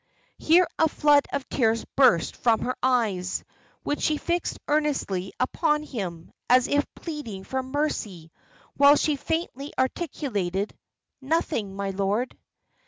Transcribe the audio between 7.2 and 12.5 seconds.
for mercy, while she faintly articulated, "Nothing, my lord."